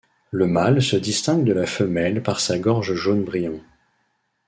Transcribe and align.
Le 0.31 0.47
mâle 0.47 0.81
se 0.81 0.95
distingue 0.95 1.43
de 1.43 1.53
la 1.53 1.67
femelle 1.67 2.23
par 2.23 2.39
sa 2.39 2.57
gorge 2.57 2.95
jaune 2.95 3.23
brillant. 3.23 3.59